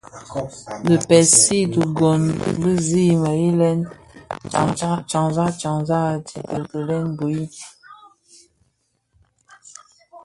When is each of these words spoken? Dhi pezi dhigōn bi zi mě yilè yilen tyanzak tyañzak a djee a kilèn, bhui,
Dhi 0.85 0.95
pezi 1.07 1.57
dhigōn 1.73 2.21
bi 2.61 2.71
zi 2.87 3.05
mě 3.21 3.31
yilè 3.41 3.69
yilen 3.73 3.79
tyanzak 5.09 5.53
tyañzak 5.61 6.03
a 6.13 6.17
djee 6.25 6.49
a 6.57 6.57
kilèn, 6.69 7.05
bhui, 7.17 7.43